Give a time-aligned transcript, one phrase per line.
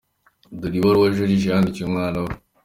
[0.59, 2.31] Dore ibaruwa Joriji yandikiye umwana we:.